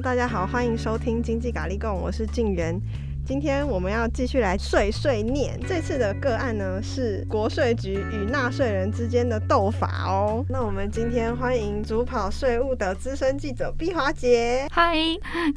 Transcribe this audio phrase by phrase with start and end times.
[0.00, 2.80] 大家好，欢迎收听经济咖喱贡，我是静媛。
[3.26, 5.58] 今天我们要继续来碎碎念。
[5.66, 10.44] 这次的个案呢，是国税局与纳税人之间的斗法哦。
[10.48, 14.68] 那我们今天欢迎主跑税务的资深记者碧华姐。
[14.70, 14.94] 嗨，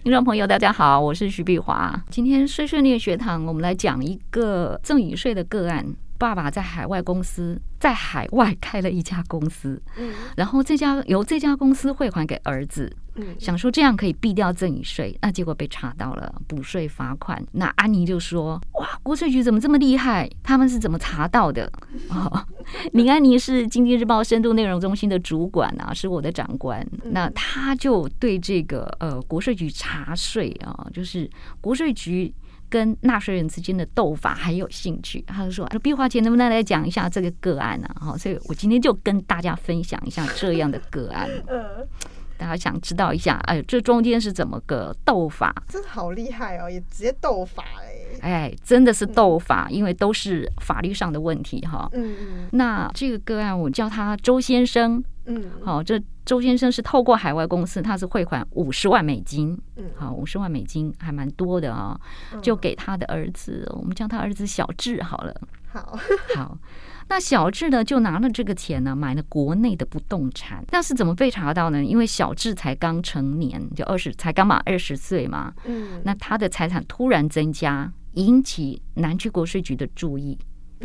[0.03, 2.03] 听众朋友，大家好，我是徐碧华。
[2.09, 5.85] 今天碎碎念学堂，我们来讲一个赠与税的个案。
[6.21, 17.43] 爸爸在海外公司，在海外开了一家公司，嗯，然后这家由这家公司汇款给儿子，嗯，想说这样可以避掉赠与税，那结果被查到了补税罚款。
[17.53, 20.29] 那安妮就说：“哇，国税局怎么这么厉害？
[20.43, 21.71] 他们是怎么查到的？”
[22.09, 22.45] 哦，
[22.93, 26.87] 林安妮是经济日报深度内容中心的主管啊，是我的长官。
[27.05, 31.27] 那他就对这个呃国税局查税啊，就是
[31.59, 32.31] 国税局。
[32.71, 41.29] 跟纳税人之间的斗法很有兴趣，他就说：“碧华姐能不能来讲一下这个个案呢？”哈，所以我今天就跟大家分享一下这样的个案。
[41.47, 41.85] 嗯，
[42.37, 45.53] 大家想知道一下，哎，这中间是怎么个斗法？
[45.67, 47.65] 真的好厉害哦，也直接斗法
[48.21, 48.47] 哎！
[48.47, 51.89] 哎，真的是斗法，因为都是法律上的问题哈。
[51.91, 52.47] 嗯嗯。
[52.53, 55.03] 那这个个案我叫他周先生。
[55.25, 61.99] 嗯，好，这周先生是透过海外公司，他是汇款五十万美金，嗯，好，五十万美金还蛮多的啊，
[62.41, 65.41] 就给他的儿子，我们叫他儿子小智好了，
[65.71, 65.97] 好，
[66.35, 66.57] 好，
[67.07, 71.83] 那小智呢就拿了这个钱呢买了国内的不动产，但是怎么被查到呢？
[71.83, 80.37] 因为小智才刚成年，就二十，才刚满二十岁嘛，嗯，那他的财产突然增加，引起南区国税局的注意。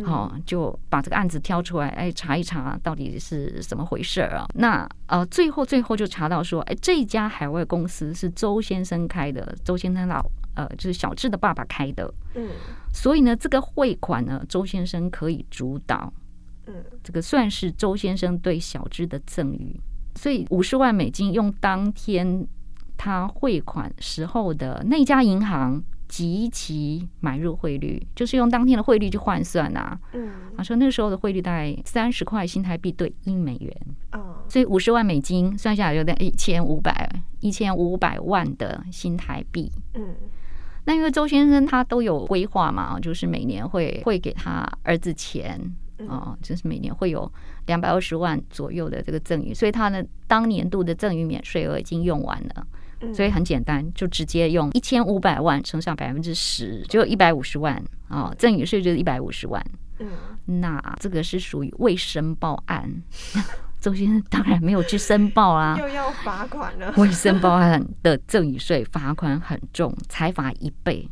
[0.03, 4.45] 好，就把这个案子挑出来，哎，查一查到底是怎么回事啊？
[4.53, 10.23] 那呃，最后最后就查到说，哎，这家海外公司是周先生开的，周先生老
[10.55, 12.13] 呃，就是小智的爸爸开的。
[12.35, 12.49] 嗯，
[12.93, 16.13] 所以呢，这个汇款呢，周先生可以主导。
[16.67, 19.79] 嗯，这个算是周先生对小智的赠与，
[20.15, 22.47] 所以五十万美金用当天
[22.97, 25.83] 他汇款时候的那家银行。
[26.07, 29.99] 即其买入汇率，就是用当天的汇率去换算啊。
[30.13, 33.77] 嗯，他说那个时候的汇率大概三十块新台币兑一美元。
[34.13, 37.09] 哦，所以五十万美金算下来就得一千五百
[37.41, 39.71] 一千五百万的新台币。
[39.95, 40.15] 嗯，
[40.85, 45.59] 那因为周先生他都有规划嘛，就是每年会会给他儿子钱
[46.07, 47.29] 啊，哦，就是每年会有
[47.65, 52.65] 两百二十万左右的这个赠与，所以他的当年度的赠与免税额已经用完了。
[53.13, 59.63] 所以很简单，就直接用一千五百万乘上百分之十，就一百五十万啊，赠与税就是一百五十万。
[59.99, 60.09] 嗯，
[60.61, 63.03] 那这个是属于未申报案，
[63.79, 66.93] 周先生当然没有去申报啊， 又要罚款了。
[66.97, 71.07] 未申报案的赠与税罚款很重，才罚一倍，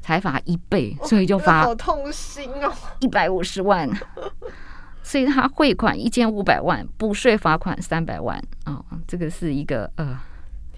[0.00, 3.88] 才罚一倍，所以就罚好痛心哦，一百五十万。
[5.02, 10.18] 所以他汇款一千五百万，补税罚款三百万啊，这个是一个呃。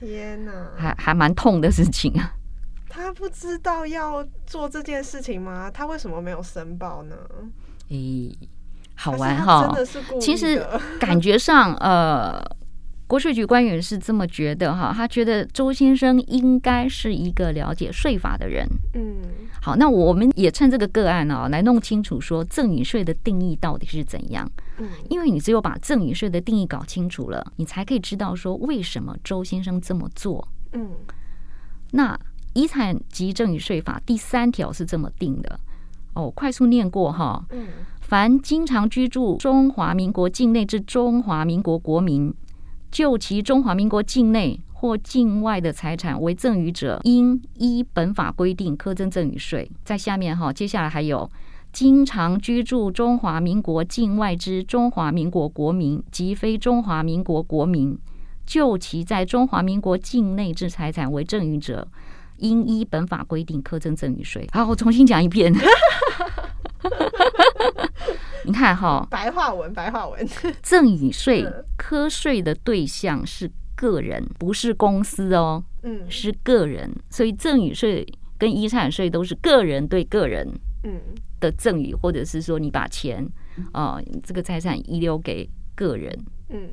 [0.04, 2.34] 天呐，还还蛮痛的事情啊！
[2.88, 5.70] 他不知道要做这件事情吗？
[5.70, 7.16] 他为什么没有申报呢？
[7.88, 8.36] 诶，
[8.94, 9.66] 好玩哈！
[9.66, 10.20] 真的是故意的。
[10.20, 10.64] 其实
[11.00, 12.40] 感觉上，呃，
[13.14, 18.68] 国税局官员是这么觉得哈，他觉得周先生应该是一个了解税法的人。
[18.94, 19.22] 嗯，
[19.62, 24.50] 好，那我们也趁这个个案啊，来弄清楚说赠与税的定义到底是怎样。
[24.78, 30.48] 嗯，因为你只有把赠与税的定义搞清楚了，你才可以知道说为什么周先生这么做。
[30.72, 30.90] 嗯，
[31.92, 32.18] 那
[32.52, 35.60] 遗产及赠与税法第三条是这么定的
[36.14, 37.46] 哦，快速念过哈。
[37.50, 37.68] 嗯，
[38.00, 42.34] 凡经常居住中华民国境内之中华民国国民，
[42.94, 49.68] 就其中华民国境内或境外的财产为赠与者，应依本法规定课征赠与税。
[49.84, 51.28] 在下面哈，接下来还有。
[51.72, 57.98] 经常居住中华民国境外之中华民国国民及非中华民国国民，
[58.46, 61.88] 就其在中华民国境内之财产为赠与者，
[62.36, 64.48] 应依本法规定课征赠与税。
[64.52, 65.52] 好，我重新讲一遍。
[68.44, 70.26] 你看哈，白话文，白话文，
[70.62, 71.44] 赠与税
[71.76, 75.64] 课税的对象是个人，不是公司哦。
[75.82, 78.06] 嗯，是个人，所以赠与税
[78.38, 80.48] 跟遗产税都是个人对个人。
[80.84, 81.00] 嗯。
[81.40, 83.22] 的赠与，或者是说你把钱
[83.72, 86.18] 啊、呃，这个财产遗留给个人，
[86.48, 86.66] 嗯，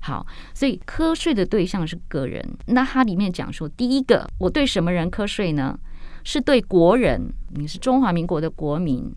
[0.00, 2.42] 好，所以课税的对象是个人。
[2.68, 5.78] 那它里面讲说，第一个，我对什么人课税呢？
[6.24, 9.14] 是对国人，你是中华民国的国民，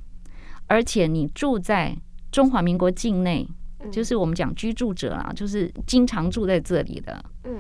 [0.70, 1.94] 而且你住在
[2.32, 3.46] 中华民国境内，
[3.92, 7.60] 就是我们讲居住者啊，就是经常住在这里的，嗯。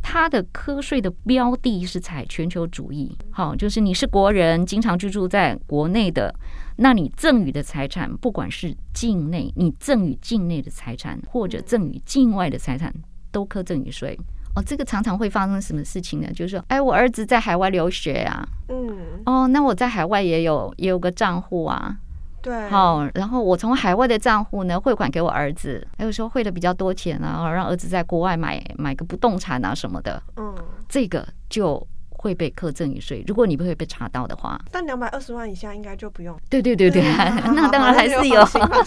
[0.00, 6.34] 他的课税的标的是采全球主义，好，就是你是国人，经常居住在国内的，
[6.76, 12.94] 那你赠与的财产，不管是境内，你赠与境内的财产，或者赠与境外的财产，
[13.30, 14.18] 都课赠与税。
[14.56, 16.32] 哦，这个常常会发生什么事情呢？
[16.32, 21.94] 就是说，哎，我儿子在海外留学啊，嗯，哦，那我在海外也有也有个账户啊，
[22.40, 30.54] 对，好，然后我从海外的账户呢汇款给我儿子，还有时候汇的比较多钱啊，让儿子在国外买买个不动产啊什么的，嗯，
[30.88, 31.86] 这个就。
[32.18, 36.36] 会被课赠与税，如果你不会被查到的话，但两百二十万以下应该就不用。
[36.50, 37.02] 对对对对，
[37.54, 38.44] 那当然还是有。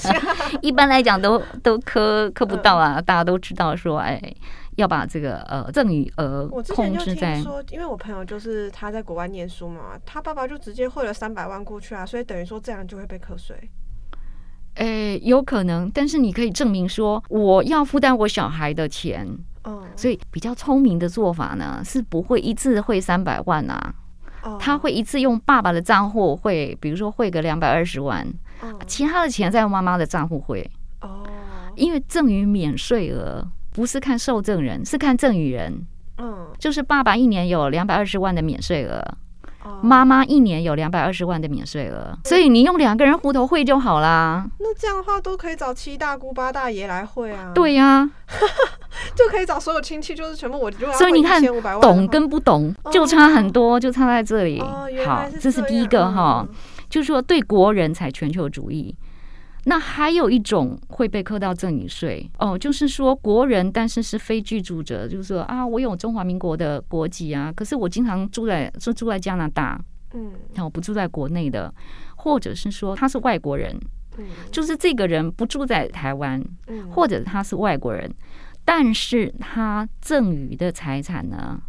[0.62, 4.22] 一般来讲都都课课不到啊，大家都知道说，哎，
[4.76, 7.42] 要把这个呃赠与额控制在。
[7.42, 13.58] 说，因为我朋友就是他在国外念书嘛，他爸爸就直接汇了三百万过去啊，所以等于说这样就会被课税。
[14.76, 19.28] 哎，有可能，但是你可以证明说，我要负担我小孩的钱。
[19.64, 23.94] 哦，所以比较聪明的做法呢，是不会一次汇三百万啊，
[24.60, 28.26] 他会一次用爸爸的账户汇，比如说汇个两百二十万，
[28.88, 30.68] 其他的钱再用妈妈的账户汇。
[31.02, 31.24] 哦，
[31.76, 35.86] 因为赠与免税额不是看受赠人，是看赠与人。
[36.18, 39.04] 嗯，就是爸爸一年有两百二十万的免税额。
[39.82, 44.46] 妈妈一年有两百二十万的免税额，所以你用两个人户头汇就好啦。
[44.60, 47.52] 那这样的话都可以找七大姑八大爷来汇啊。
[47.54, 48.12] 对呀、啊，
[49.16, 50.94] 就可以找所有亲戚，就是全部我就要。
[50.94, 51.42] 所以你看，
[51.82, 54.60] 懂跟不懂就差很多，就差在这里。
[54.60, 56.46] 哦、好，这是第一个哈，
[56.90, 58.96] 就是说对国人才全球主义。
[59.66, 62.30] 那还有一种会被扣到赠与税。
[62.40, 69.80] 哦，就是说国人，但是是非居住者，就是说啊，我有中华民国的国籍啊，可是我经常住在是住在加拿大，
[70.14, 71.74] 嗯，然后不住在国内的，
[72.16, 73.80] 或者是说他是外国人，
[74.18, 78.12] 嗯，就是这个人不住在台湾，嗯，或者他是外国人，
[78.66, 81.62] 但是他赠与的财产呢？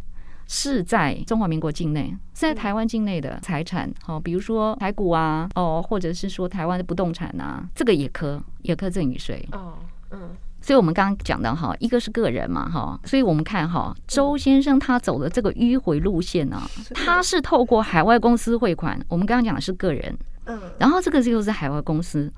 [0.47, 9.47] 是在中华民国境内，是在台湾境内的财产，好，比如说台股啊，哦，或者是说台湾的不动产啊，这个也课也课赠与税。
[9.51, 9.73] 哦，
[10.11, 10.29] 嗯，
[10.61, 16.61] 所以我们刚刚讲的哈，一个是个人嘛，哈，所以我们看哈，周先生他走的这个迂回路线呢，
[16.93, 20.17] 他是透过海外公司汇款，我们刚刚讲的是个人。
[20.45, 22.29] 嗯，然后这个就是海外公司，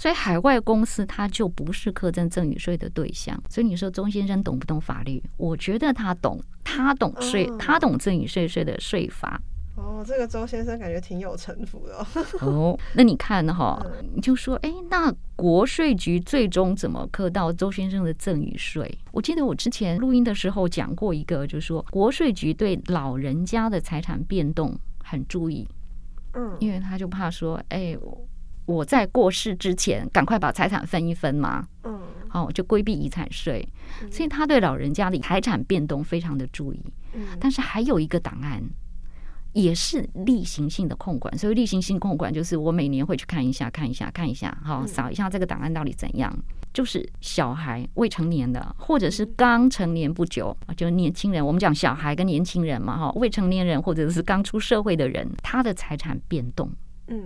[0.00, 3.38] 所以海外公司它就不是课征赠与税的对象。
[3.50, 5.22] 所以你说周先生懂不懂法律？
[5.36, 9.38] 我觉得他懂，他懂税，他懂赠与税税的税法。
[9.76, 12.06] 哦，这个周先生感觉挺有城府的。
[12.40, 13.78] 哦，那你看哈，
[14.14, 18.90] 你就说，哎，那国税局最终怎么课到周先生的赠与税？
[19.12, 24.74] 我记得我之前录音的时候讲过一个，就是说国税局对老人家的财产变动
[25.04, 25.68] 很注意。
[26.32, 27.94] 嗯，因为他就怕说，哎，
[28.70, 33.66] 我在过世之前赶快把财产分一分嘛，嗯，好，就规避遗产税，
[34.10, 36.80] 所以他对老人家的财产变动非常的注意。
[37.14, 38.62] 嗯，但是还有一个档案，
[39.52, 46.32] 也是例行性的控管，所以例行性控管就是我每年会去看一下，看一下，看一下，哈，扫一下这个档案到底怎样。
[46.72, 51.44] 就是小孩未成年的，或者是刚成年不久，就是年轻人。
[51.44, 56.70] 我们讲小孩跟年轻人嘛，哈，未成年人或者是刚出社会的人，他的财产变动，
[57.08, 57.24] 嗯，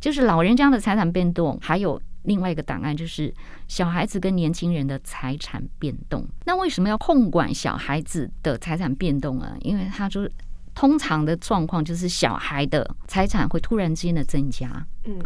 [0.00, 3.32] 就是老人家的财产变动，还有另外一个档案，就是
[3.66, 6.26] 小孩子跟年轻人的财产变动。
[6.44, 9.56] 那为什么要控管小孩子的财产变动啊？
[9.60, 10.28] 因为他就，
[10.74, 15.18] 通常的状况就是小孩的财产会突然之间的增加，嗯。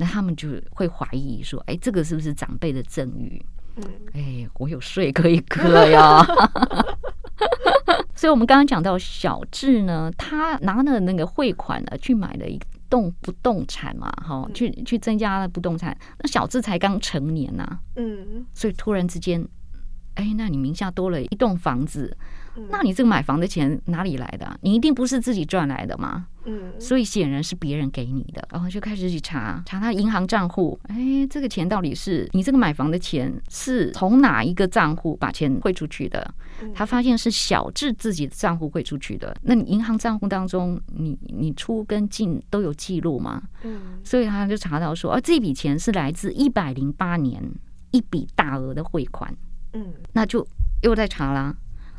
[0.00, 3.44] 那他们就会怀疑说：“哎，这个是不是长辈的赠与？
[3.74, 6.24] 嗯，哎，我有税可以割呀。
[8.14, 12.56] ”所以，我们刚刚讲到小智呢，他拿了那个汇款呢，去买了一
[12.88, 15.96] 栋不动产嘛，哈，去去增加了不动产。
[16.18, 19.46] 那小智才刚成年呐，嗯，所以突然之间，
[20.14, 22.16] 哎，那你名下多了一栋房子。
[22.70, 24.58] 那你这个买房的钱哪里来的？
[24.62, 26.26] 你一定不是自己赚来的嘛。
[26.44, 30.78] 嗯，所以显然是别人给你的，然后就开始去查查他银行账户。
[30.84, 36.34] 哎，这个钱到底是你这个买房的钱是从哪一个账户把钱汇出去的？
[36.74, 39.36] 他发现是小智自己的账户汇出去的。
[39.42, 43.42] 那你银行账户当中，你你出跟进都有记录吗？
[43.64, 47.42] 嗯，所以他就查到说，哦，这笔钱是来自一百零八年
[47.90, 49.32] 一笔大额的汇款。
[49.74, 50.46] 嗯，那就
[50.82, 51.54] 又在查啦。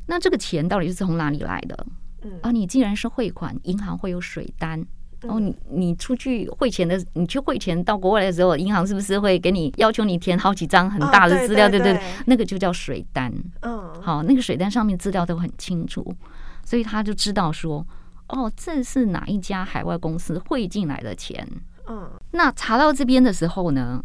[0.10, 1.86] 那这个钱到底是从哪里来的？
[2.24, 4.84] 嗯，啊，你既然是汇款，银行会有水单。
[5.22, 11.70] 然后你你出去汇钱的，你去汇钱到国外的时候，银行是不是会给你要求你填好几张很大的资料？
[11.70, 13.32] 对对对，那个就叫水单。
[13.62, 16.04] 嗯，好，那个水单上面资料都很清楚，
[16.66, 17.86] 所以他就知道说，
[18.30, 21.48] 哦，这是哪一家海外公司汇进来的钱。
[21.88, 24.04] 嗯，那查到这边的时候呢，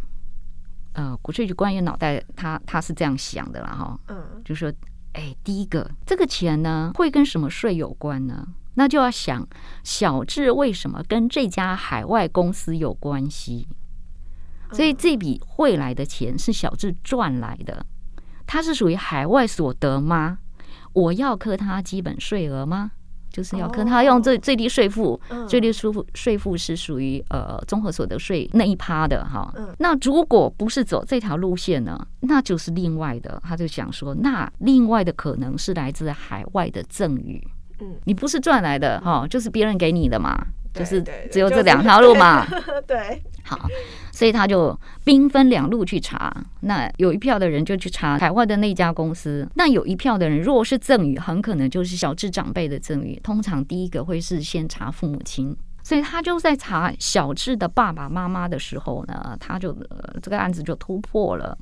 [0.93, 4.71] 呃，国税局官员脑袋他他是这样想的啦，哈，嗯，就说。
[5.15, 8.47] 哎，第一个，这个钱呢会跟什么税有关呢？
[8.75, 9.49] 那就要想
[9.83, 13.67] 小智为什么跟这家海外公司有关系？
[14.73, 17.87] 所以这笔汇来的钱是小智赚来的，
[18.45, 20.39] 它是属于海外所得吗？
[20.93, 22.91] 我要课他基本税额吗？
[23.35, 29.53] 就是要跟他用最最低税负，最低税负税负是属于呃综合所得税那一趴的哈。
[29.81, 33.43] 那如果不是走这条路线呢，那就是另外的。
[33.43, 37.45] 他就想说，那另外的可能是来自海外的赠与。
[37.81, 40.47] 嗯，你不是赚来的哈，就是别人给你的嘛。
[40.75, 41.01] 就是
[41.31, 42.45] 只有这两条路嘛，
[42.85, 43.57] 对，好，
[44.11, 46.37] 所以他就兵分两路去查。
[46.63, 53.15] 那有一票的人就去查海外的那家公司，那有一票的人，如果是赠与，很可能就是小智长辈的赠与。
[53.23, 59.73] 通常第一个会是先查父母亲，所以他就在查小智的爸爸妈妈的时候呢，他就
[60.21, 61.57] 这个案子就突破了。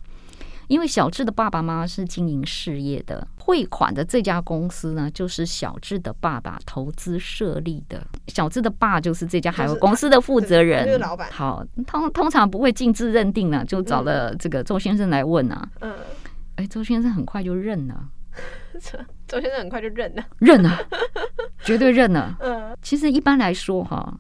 [0.68, 8.02] 因为小智的爸爸妈妈是经营事业的，汇款的这家公司呢，就是小智的爸爸投资设立的。
[8.28, 11.30] 小智的爸就是这家海外公司的负责人，就是老板。
[11.30, 15.68] 好，通通常不会尽自认定了，就找了这个周先生来问啊。
[15.80, 15.94] 嗯，
[16.56, 18.08] 哎，周先生很快就认了。
[19.28, 20.78] 周先生很快就认了，认了，
[21.62, 22.34] 绝对认了。
[22.40, 24.18] 嗯，其实一般来说哈。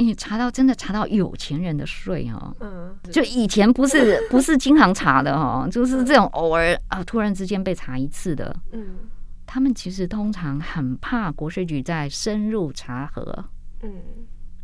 [0.00, 8.96] 你查到真的查到有钱人的税哦，嗯，就以前不是不是经常查的哦，就是这种偶尔啊，突然之间被查一次的，嗯，
[9.46, 13.44] 他们其实通常很怕国税局再深入查核，
[13.82, 13.90] 嗯，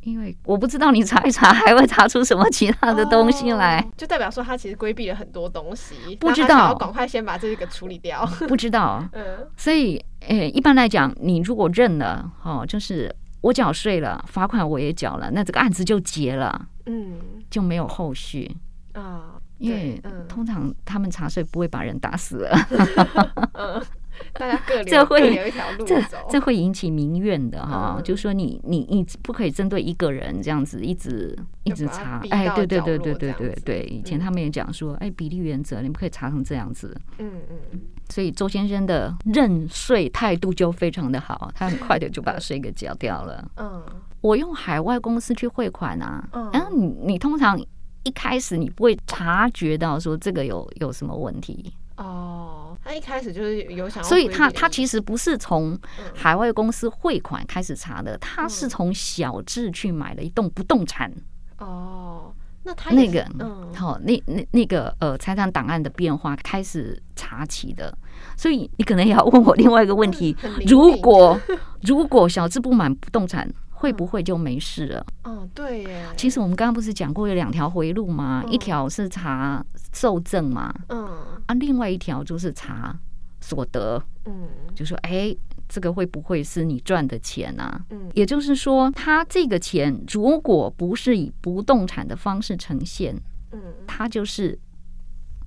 [0.03, 13.15] 因为我不知道你查一查还会查出什么其他的东西来，就代表说他其实规避了很多东西，不知道，赶快先把这个处理掉，不知道， 嗯，所以诶，一般来讲，你如果认了，哦，就是。
[13.47, 17.15] 我缴税了，罚款我也缴了，那这个案子就结了，嗯，
[17.49, 18.51] 就没有后续。
[18.93, 22.59] 啊，因为通常他们查税不会把人打死了，
[23.55, 23.81] 嗯，
[24.35, 37.81] 大家各留各留一条路走，这这会引起民怨的哈，就说你你你不可以针对一个人这样子一直一直查，哎，对对对对对对对，以前他们也讲说，哎，比例原则你不可以查成这样子，嗯嗯。
[38.09, 43.51] 所以周先生的认税态度就非常的好，他很快的就把税给缴掉了。
[43.57, 43.83] 嗯，
[44.21, 47.61] 我用海外公司去汇款啊，嗯，然后你你通常
[48.05, 52.66] 一开始你不会察觉到说这个有有什么问题哦。
[52.87, 55.77] 他一开始就是有想，所以他他其实不是从
[56.15, 61.13] 海外公司汇款开始查的，他是从小智去买了一栋不动产。
[61.59, 62.33] 哦。
[62.63, 67.97] 那他那个，嗯，好，那那那个呃，财产档案的变化开始查起的，
[68.37, 71.41] 所以你可能也要问我另外一个问题： 如果
[71.83, 73.49] 如果小智不买不动产，
[73.79, 75.07] 会不会就没事了？
[75.25, 76.07] 嗯，对耶。
[76.17, 78.43] 其实我们刚刚不是讲过有两条回路吗？
[78.51, 81.07] 一条是查受赠嘛，嗯，
[81.47, 82.99] 啊，另外一条就是查
[83.41, 85.37] 所得，嗯，就说哎。
[85.69, 87.85] 这个会不会是你赚的钱啊？
[87.91, 94.57] 嗯，也就是说，他这个钱如果不是以不动产的方式呈现，嗯，他就是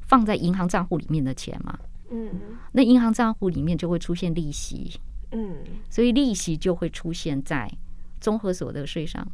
[0.02, 1.80] 放在银行账户里面的钱嘛，
[2.12, 2.32] 嗯，
[2.74, 5.00] 那银行账户里面就会出现利息，
[5.32, 5.56] 嗯，
[5.90, 7.72] 所以利息就会出现在
[8.20, 9.26] 综合所得税上，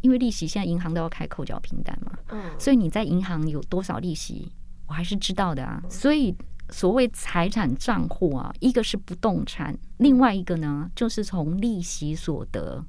[0.00, 4.52] 因为利息现在银行都要开扣缴凭单嘛，嗯，所以你在银行有多少利息，
[4.86, 6.34] 我还是知道的啊，所以。
[6.70, 12.84] 所谓财产账户啊，一个是不动产，另外一个呢，就是从利息所得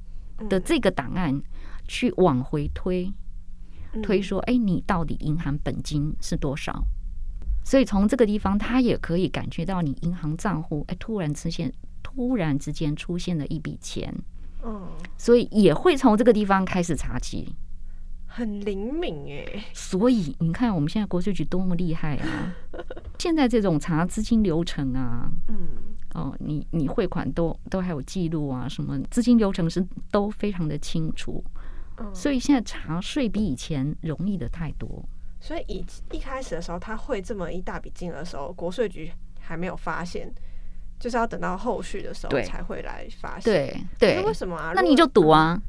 [0.50, 1.40] 的这个档案
[1.88, 3.14] 去往回推，
[4.02, 6.84] 推说，哎，你到底银行本金是多少？
[7.64, 14.12] 所以从这个地方，他也可以感觉到你银行账户，哎，突然出现，突然之间出现了一笔钱，
[14.64, 14.88] 嗯，
[15.18, 17.56] 所以也会从这个地方开始查起。
[18.26, 22.54] 很灵敏哎，所以你看我们现在国税局多么厉害啊！
[23.18, 25.68] 现在这种查资金流程啊，嗯，
[26.14, 31.44] 哦，你你汇款都都还有记录啊，什么资金流程是都非常的清楚，
[31.98, 35.04] 嗯，所以现在查税比以前容易的太多。
[35.40, 40.32] 所以一一开始的时候，他汇这么一大笔金额的时候，国税局还没有发现，
[41.00, 43.44] 就是要等到后续的时候才会来发现。
[43.44, 44.74] 对对，为什么啊？
[44.76, 45.60] 那你就赌啊。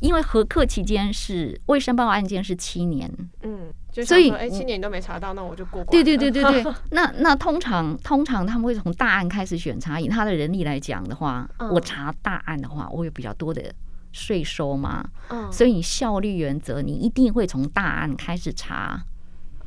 [0.00, 3.68] 因为合客期间是未申报案件是七年，嗯，
[4.06, 5.86] 所以哎，七年你都没查到，那我就过关。
[5.90, 13.74] 对对对对对， 那那通常通常他们会从大案开始选查，以他的人力来讲的话，嗯、我查大案的话，我有比较多的
[14.12, 19.02] 税收嘛，嗯，所以你效率原则，你一定会从大案开始查。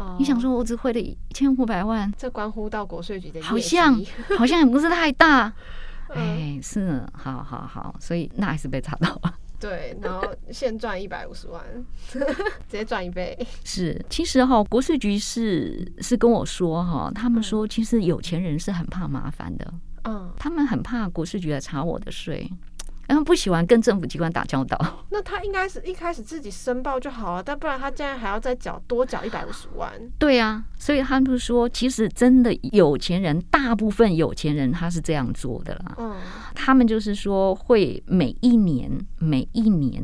[0.02, 4.02] 嗯、你想说，我只汇了一千五百万，这关乎到国税局的，好像
[4.38, 5.54] 好像也不是太大，
[6.16, 9.36] 哎，是，好好好，所以那还是被查到了。
[9.62, 11.64] 对，然后现赚一百五十万，
[12.10, 12.26] 直
[12.68, 13.38] 接赚一倍。
[13.64, 19.74] 是，其实哈，国税局是是跟我说哈，他们说其实有钱人是很怕麻烦的，
[20.06, 22.52] 嗯，他们很怕国税局来查我的税。
[23.12, 25.06] 他们不喜欢跟政府机关打交道。
[25.10, 29.92] 那他应该是一开始自己申报就好了，但不然他竟然还要再缴多缴一百五十万。
[30.18, 35.96] 对啊，所以他们说，其实真的有钱人，大部分有钱人他是这样做的啦。
[35.98, 36.16] 嗯，
[36.56, 40.04] 他们就是说会每一年每一年。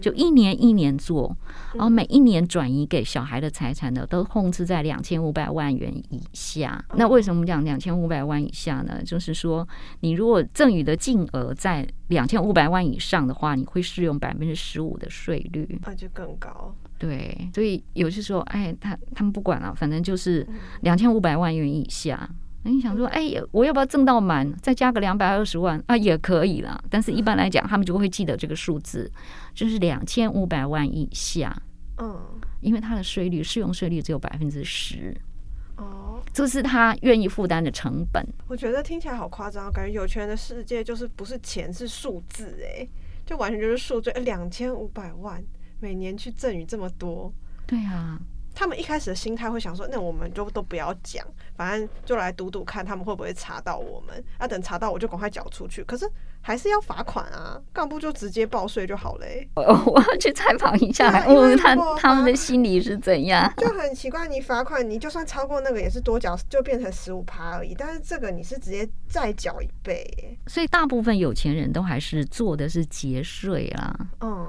[0.00, 1.36] 就一年一年做，
[1.74, 6.82] 然后每一年转移给小孩的财产呢，都控制在两千五百万元以下。
[6.94, 9.02] 那为什么讲两千五百万以下呢？
[9.04, 9.66] 就是说，
[10.00, 16.74] 你如果赠与的金额在两千五百万以上的话，你会适用百分之十五的税率，那就更高。
[16.98, 20.46] 对，所以有些时候，哎，他他们不管了，反正就是
[20.80, 22.28] 两千五百万元以下。
[22.64, 26.76] 那你想说，哎呀，我要不要挣到满，再加个两百二十万啊，也可以啦。
[26.90, 29.08] 但是一般来讲，他们就会记得这个数字，
[29.58, 31.60] 就是两千五百万以下。
[31.96, 32.16] 嗯，
[32.60, 35.12] 因为它的税率适用税率只有百分之十。
[35.76, 38.24] 哦，这是他愿意负担的成本。
[38.46, 42.86] 我觉得听起来好夸张，感觉有钱人的世界就是不是钱，是数字，哎，
[43.26, 44.12] 就完全就是数字。
[44.12, 45.44] 两千五百万
[45.80, 47.32] 每年去赠予这么多，
[47.66, 48.16] 对啊。
[48.54, 51.24] 他们一开始的心态会想说，那我们就都不要讲，
[51.56, 54.24] 反正就来赌赌看，他们会不会查到我们？
[54.38, 55.82] 啊，等查到我就赶快缴出去。
[55.82, 56.08] 可是
[56.40, 59.48] 还是要罚款啊，干部就直接报税就好嘞。
[59.54, 63.52] 我 我要去采访一下，问问他他们的心理是怎样。
[63.58, 67.74] 就很奇怪，你罚款，你就算超过那个也是多缴，就变成十五趴而已。
[67.76, 73.94] 但是这个你是直接再缴一倍，所以大部分有钱人都还是做的是节税啦。
[74.20, 74.48] 嗯。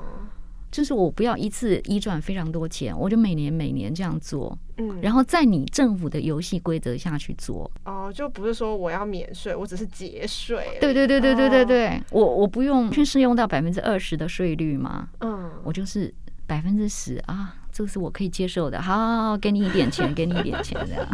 [0.71, 7.69] 就是我不要一次一转非常多钱，我就每年每年这样做，嗯，然后在你政府的游戏规则下去做。
[7.85, 10.77] 哦，就不是说我要免税，我只是节税。
[10.79, 16.13] 对对对对对对对，哦、我我不用去适用到百分之二十的税率嘛，嗯，我就是
[16.45, 18.79] 百分之十啊，这个是我可以接受的。
[18.79, 21.07] 好，好，好，给你一点钱，给你一点钱这样。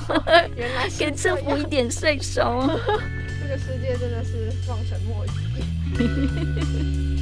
[0.56, 2.40] 原来给政府一点税收。
[3.42, 5.32] 这个世界真的是望尘莫及。